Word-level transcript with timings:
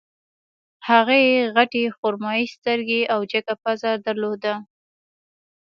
هغې 0.89 1.21
غټې 1.55 1.83
خرمايي 1.97 2.45
سترګې 2.55 3.01
او 3.13 3.19
جګه 3.31 3.53
پزه 3.63 3.91
درلوده 4.05 4.53